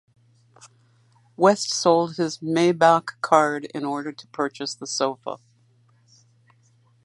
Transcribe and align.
West 1.37 1.69
sold 1.69 2.15
his 2.15 2.39
Maybach 2.39 3.21
car 3.21 3.57
in 3.71 3.85
order 3.85 4.11
to 4.11 4.27
purchase 4.29 4.73
the 4.73 4.87
sofa. 4.87 5.37